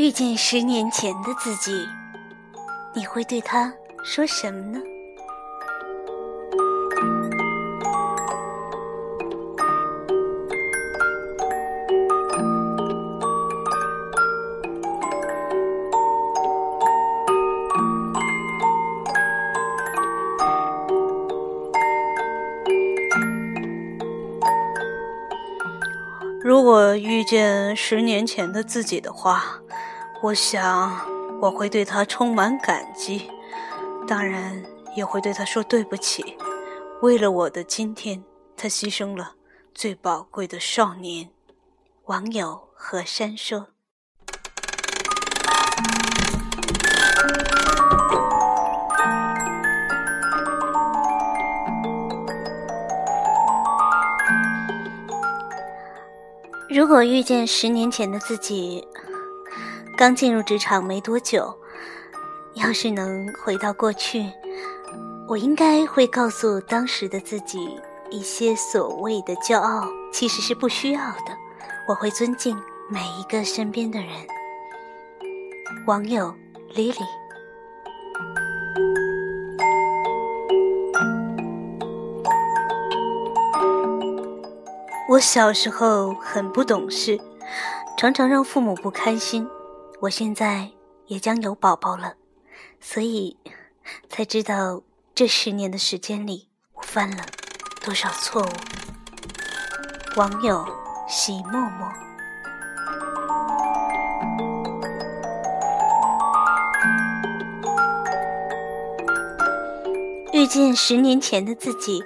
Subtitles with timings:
[0.00, 1.86] 遇见十年前的自己，
[2.94, 3.70] 你会对他
[4.02, 4.80] 说什么呢？
[26.42, 29.59] 如果遇见十年前的自己的话，
[30.22, 31.00] 我想
[31.40, 33.30] 我会对他充满感激，
[34.06, 34.62] 当然
[34.94, 36.36] 也会对他说对不起。
[37.00, 38.22] 为了我的今天，
[38.54, 39.32] 他牺牲了
[39.74, 41.30] 最宝贵的少年。
[42.04, 43.68] 网友何山说。
[56.68, 58.86] 如果遇见十年前的自己，
[60.00, 61.54] 刚进入职场没多久，
[62.54, 64.32] 要是能回到过去，
[65.28, 67.78] 我应该会告诉当时的自己
[68.10, 71.36] 一些所谓的骄傲其实是不需要的。
[71.86, 74.08] 我会尊敬每一个身边的人。
[75.86, 76.34] 网友
[76.74, 76.96] Lily。
[85.10, 87.20] 我小时候很不懂事，
[87.98, 89.46] 常常让父母不开心。
[90.02, 90.66] 我现在
[91.08, 92.14] 也将有宝宝了，
[92.80, 93.36] 所以
[94.08, 94.82] 才知道
[95.14, 97.22] 这十年的时间里我犯了
[97.84, 98.48] 多少错误。
[100.16, 100.66] 网友
[101.06, 101.86] 喜默默，
[110.32, 112.02] 遇见十年前的自己，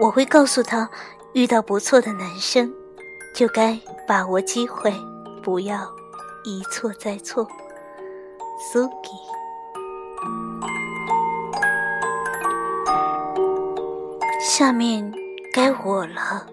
[0.00, 0.90] 我会告诉他。
[1.34, 2.72] 遇到不错的男生，
[3.32, 3.78] 就该
[4.08, 4.92] 把握机会，
[5.42, 5.88] 不要
[6.48, 7.46] 一错再错。
[8.72, 8.90] Suki，
[14.40, 15.12] 下面
[15.52, 16.46] 该我了。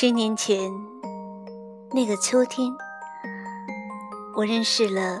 [0.00, 0.70] 十年前，
[1.90, 2.72] 那个秋天，
[4.36, 5.20] 我认识了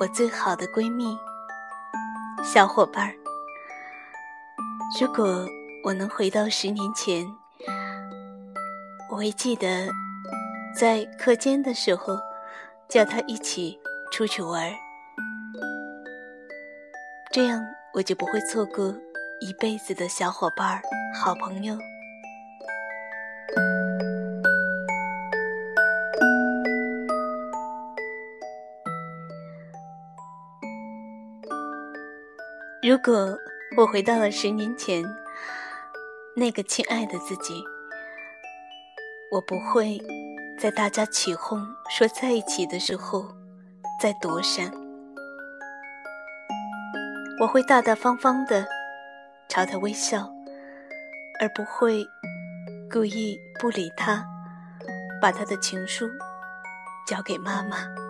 [0.00, 1.16] 我最好的闺蜜、
[2.42, 3.14] 小伙伴儿。
[5.00, 5.46] 如果
[5.84, 7.24] 我能回到十年前，
[9.08, 9.88] 我会记得
[10.76, 12.18] 在课间的时候
[12.88, 13.78] 叫她一起
[14.10, 14.68] 出去玩，
[17.30, 18.92] 这样我就不会错过
[19.40, 20.82] 一辈子的小伙伴儿、
[21.14, 21.78] 好朋友。
[32.98, 33.38] 如果
[33.76, 35.04] 我回到了十年前，
[36.34, 37.62] 那个亲爱的自己，
[39.30, 40.02] 我不会
[40.58, 43.24] 在大家起哄说在一起的时候
[44.02, 44.68] 再躲闪，
[47.40, 48.66] 我会大大方方的
[49.48, 50.28] 朝他微笑，
[51.40, 52.04] 而不会
[52.90, 54.26] 故意不理他，
[55.22, 56.08] 把他的情书
[57.06, 58.07] 交给妈妈。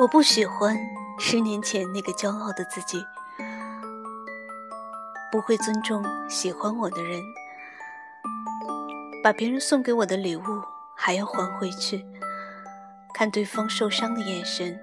[0.00, 0.74] 我不喜欢
[1.18, 3.04] 十年前那个骄傲的自己，
[5.30, 7.20] 不会尊重喜欢我的人，
[9.22, 10.42] 把别人送给我的礼物
[10.96, 12.02] 还要还回去，
[13.12, 14.80] 看对方受伤的眼神，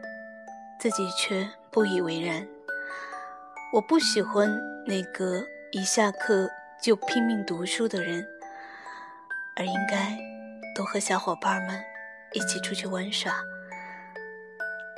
[0.80, 2.48] 自己却不以为然。
[3.74, 4.48] 我不喜欢
[4.86, 6.48] 那个一下课
[6.80, 8.24] 就拼命读书的人，
[9.56, 10.16] 而应该
[10.76, 11.82] 多和小伙伴们
[12.34, 13.34] 一起出去玩耍。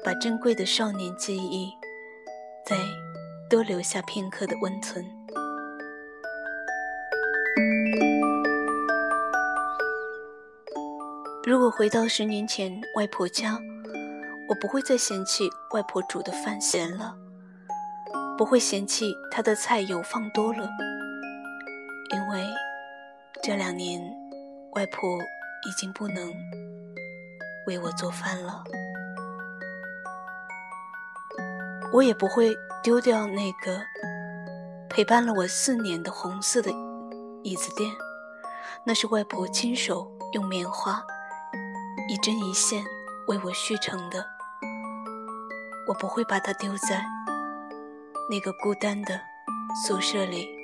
[0.10, 1.72] 把珍贵的少年记忆，
[2.66, 2.76] 再
[3.48, 5.06] 多留下片刻的温存。
[11.46, 13.60] 如果回到十年前外婆家，
[14.50, 17.16] 我不会再嫌弃外婆煮的饭咸了，
[18.36, 20.68] 不会嫌弃她的菜油放多了，
[22.16, 22.44] 因为
[23.44, 24.02] 这两年
[24.72, 25.08] 外婆
[25.68, 26.34] 已经不能
[27.68, 28.64] 为我做饭了。
[31.92, 33.82] 我也不会丢掉那个
[34.90, 36.72] 陪伴了我四年的红色的
[37.44, 37.92] 椅子垫，
[38.84, 41.04] 那是外婆亲手用棉花
[42.08, 42.84] 一针一线
[43.28, 44.26] 为我续成的。
[45.88, 47.04] 我不会把它丢在
[48.30, 49.20] 那个孤单的
[49.86, 50.59] 宿舍里。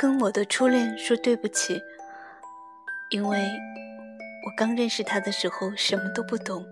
[0.00, 1.78] 跟我的初恋说对不起，
[3.10, 6.64] 因为我刚认识他的时候什么都不懂，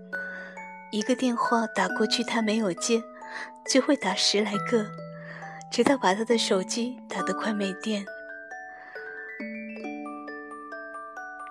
[0.90, 3.02] 一个电话打过去他没有接，
[3.70, 4.86] 就会打十来个，
[5.70, 8.02] 直到把他的手机打得快没电。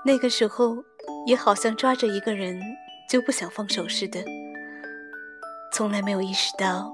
[0.04, 0.84] 那个时候
[1.28, 2.60] 也好像抓着一个人
[3.08, 4.26] 就不想放手似的，
[5.72, 6.92] 从来没有意识到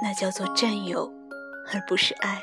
[0.00, 1.12] 那叫做占有，
[1.72, 2.40] 而不是爱。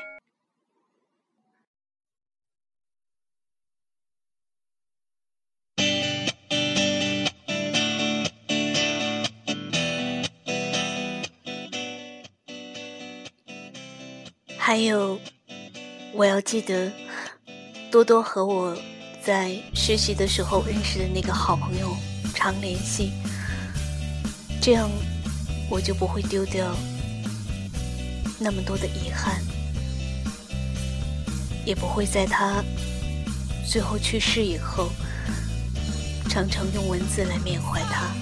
[14.64, 15.18] 还有，
[16.14, 16.88] 我要记得
[17.90, 18.78] 多多和我
[19.20, 21.96] 在实习的时候认识的那个好朋友
[22.32, 23.10] 常联系，
[24.60, 24.88] 这样
[25.68, 26.76] 我就不会丢掉
[28.38, 29.42] 那么多的遗憾，
[31.66, 32.62] 也不会在他
[33.68, 34.92] 最后去世以后，
[36.30, 38.14] 常常用文字来缅怀他。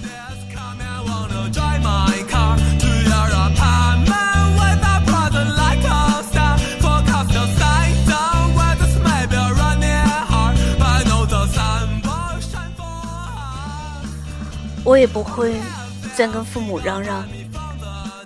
[14.91, 15.55] 我也不会
[16.17, 17.25] 再跟父母嚷嚷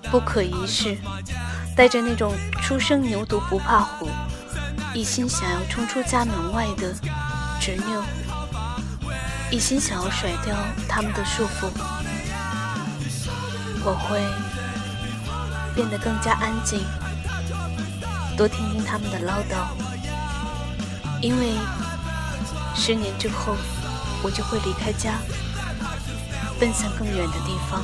[0.10, 0.98] 不可一世，
[1.76, 4.10] 带着那种初生牛犊不怕虎，
[4.92, 6.92] 一心想要冲出家门外的
[7.62, 8.04] 执拗，
[9.52, 10.58] 一心想要甩掉
[10.90, 11.70] 他们的束缚。
[13.84, 14.20] 我会
[15.76, 16.84] 变得更加安静，
[18.36, 19.68] 多听听他们的唠叨，
[21.22, 21.54] 因为
[22.74, 23.56] 十年之后，
[24.24, 25.12] 我就会离开家。
[26.66, 27.84] 奔向更远的地方，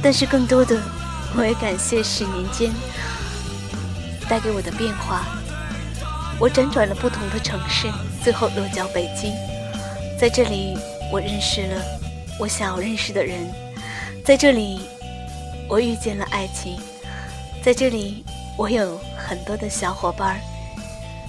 [0.00, 0.80] 但是更多的，
[1.36, 2.72] 我也感谢十年间
[4.30, 5.26] 带给我的变化。
[6.38, 7.86] 我辗转了不同的城市，
[8.24, 9.30] 最后落脚北京。
[10.18, 10.78] 在这里，
[11.12, 11.82] 我认识了
[12.38, 13.40] 我想要认识的人；
[14.24, 14.80] 在这里，
[15.68, 16.80] 我遇见了爱情；
[17.62, 18.24] 在这里。
[18.58, 20.40] 我有很多的小伙伴，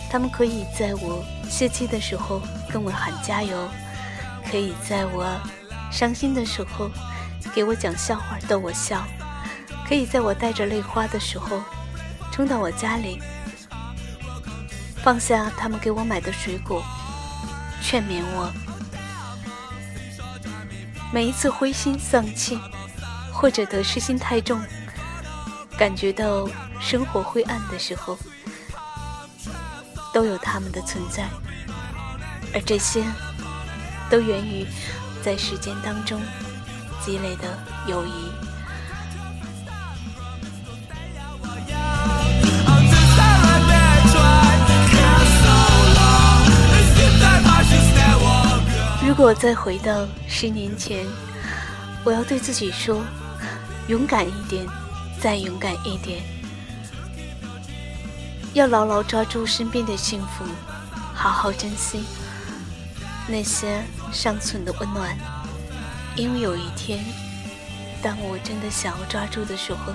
[0.09, 3.69] 他们可以在我泄气的时候跟我喊加油，
[4.49, 5.39] 可以在我
[5.91, 6.89] 伤心的时候
[7.53, 9.05] 给我讲笑话逗我笑，
[9.87, 11.61] 可以在我带着泪花的时候
[12.31, 13.21] 冲到我家里，
[15.03, 16.83] 放下他们给我买的水果，
[17.83, 18.51] 劝勉我。
[21.13, 22.59] 每一次灰心丧气，
[23.31, 24.59] 或者得失心太重，
[25.77, 26.49] 感觉到。
[26.81, 28.17] 生活灰暗的时候，
[30.13, 31.29] 都有他们的存在，
[32.53, 33.01] 而这些
[34.09, 34.65] 都源于
[35.23, 36.19] 在时间当中
[36.99, 37.57] 积累的
[37.87, 38.11] 友谊。
[49.07, 51.05] 如果再回到十年前，
[52.03, 53.01] 我要对自己说：
[53.87, 54.65] 勇敢一点，
[55.21, 56.40] 再勇敢一点。
[58.53, 60.43] 要牢牢抓住身边的幸福，
[61.13, 62.03] 好好珍惜
[63.25, 63.81] 那些
[64.11, 65.17] 尚存的温暖，
[66.17, 66.99] 因为有一天，
[68.01, 69.93] 当我真的想要抓住的时候，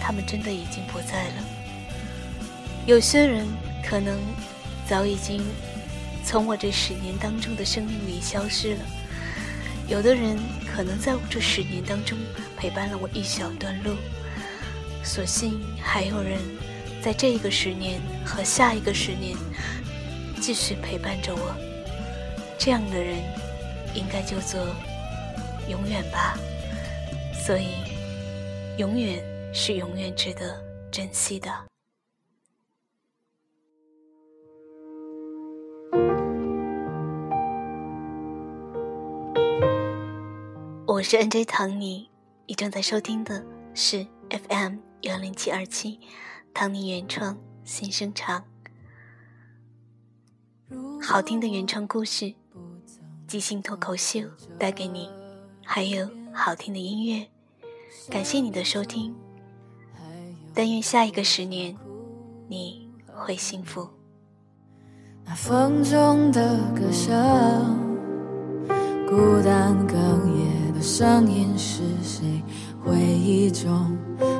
[0.00, 1.44] 他们真的已经不在了。
[2.84, 3.46] 有些人
[3.88, 4.18] 可能
[4.88, 5.44] 早已经
[6.24, 8.80] 从我这十年当中的生命里消失了，
[9.86, 10.36] 有的人
[10.66, 12.18] 可能在我这十年当中
[12.56, 13.94] 陪伴了我一小段路，
[15.04, 16.40] 所幸还有人。
[17.06, 19.36] 在这一个十年和下一个十年，
[20.40, 21.54] 继续陪伴着我，
[22.58, 23.18] 这样的人
[23.94, 24.60] 应该叫做
[25.70, 26.36] 永远吧。
[27.32, 27.76] 所以，
[28.78, 30.60] 永远是永远值得
[30.90, 31.48] 珍惜的。
[40.88, 42.10] 我是 N J 唐尼，
[42.48, 46.00] 你正在收听的是 FM 幺零七二七。
[46.58, 48.42] 唐尼原创新声唱，
[51.02, 52.32] 好听的原创故事，
[53.26, 54.20] 即兴脱口秀
[54.58, 55.10] 带给你，
[55.62, 57.28] 还有好听的音乐。
[58.08, 59.14] 感谢你的收听，
[60.54, 61.76] 但愿下一个十年，
[62.48, 63.86] 你会幸福。
[65.26, 67.76] 那风中的歌声，
[69.06, 69.94] 孤单哽
[70.34, 72.42] 咽的声音是谁？
[72.82, 73.94] 回忆中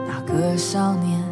[0.08, 1.22] 那个少年，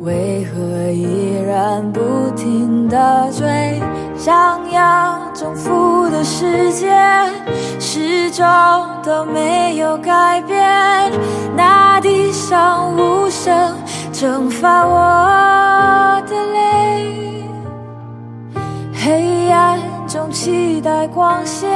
[0.00, 3.80] 为何依然不停地追？
[4.16, 6.88] 想要征服的世界，
[7.78, 8.46] 始终
[9.02, 10.58] 都没有改变。
[11.54, 13.74] 那地上无声。
[14.12, 17.44] 蒸发我的泪，
[18.92, 21.70] 黑暗中期待光线，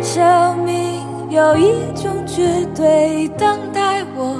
[0.00, 4.36] 生命有一种绝对，等待我，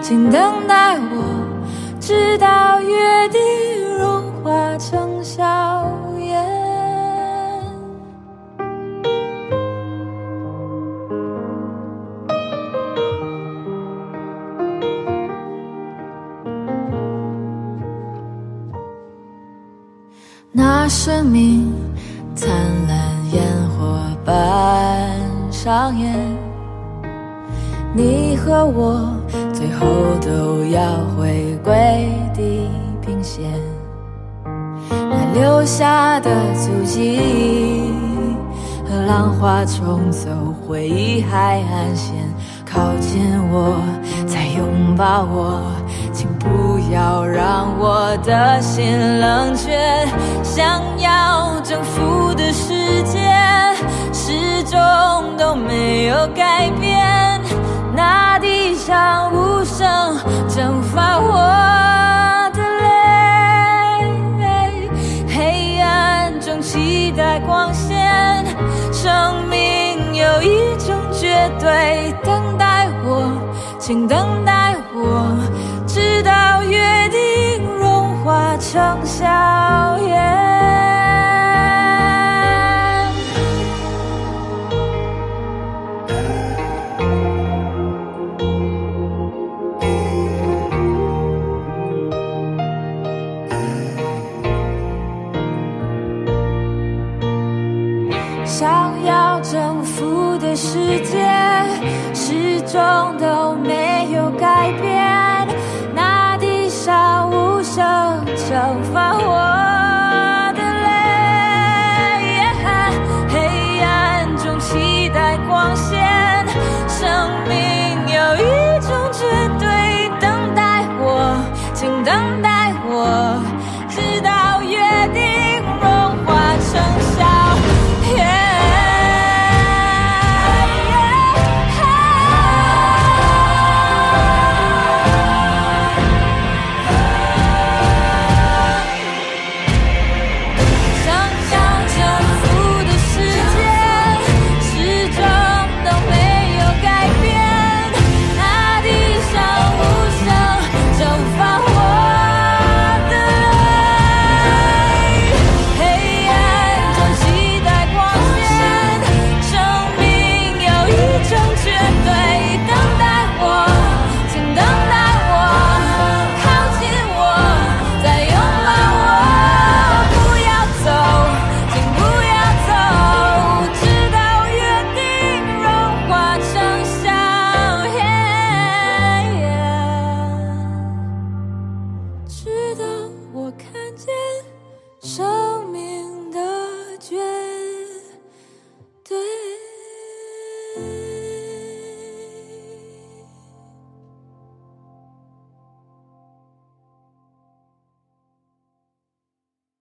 [0.00, 1.24] 请等待我，
[2.10, 3.40] 直到约定
[3.96, 5.86] 融化成笑
[6.18, 6.44] 颜。
[20.50, 21.72] 那生命
[22.34, 22.50] 灿
[22.88, 22.98] 烂
[23.32, 23.40] 烟
[23.78, 25.16] 火般
[25.52, 26.12] 上演，
[27.94, 29.16] 你和我
[29.80, 29.86] 后
[30.20, 30.82] 都要
[31.16, 32.68] 回归地
[33.00, 33.50] 平线。
[34.84, 37.90] 那留下的足迹
[38.84, 40.28] 和浪花冲走
[40.66, 42.14] 回忆海岸线，
[42.70, 43.80] 靠近我，
[44.26, 45.62] 再拥抱我。
[46.12, 49.70] 请不要让我的心冷却，
[50.42, 53.18] 想要征服的世界
[54.12, 54.78] 始终
[55.38, 57.29] 都没有改变。
[58.00, 60.16] 那地上无声
[60.48, 61.36] 蒸发我
[62.54, 62.88] 的泪，
[65.28, 68.42] 黑暗中期待光线，
[68.90, 73.30] 生命有一种绝对，等待我，
[73.78, 75.36] 请等待我。
[75.86, 79.26] 直到约定融化成笑
[100.62, 101.26] 世界，
[102.12, 103.49] 始终都。